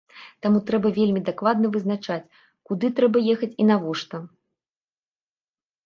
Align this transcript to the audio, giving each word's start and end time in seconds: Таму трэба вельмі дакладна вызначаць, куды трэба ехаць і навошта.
Таму 0.45 0.61
трэба 0.69 0.91
вельмі 0.95 1.21
дакладна 1.27 1.71
вызначаць, 1.77 2.31
куды 2.73 2.93
трэба 3.01 3.17
ехаць 3.37 3.53
і 3.61 3.71
навошта. 3.71 4.27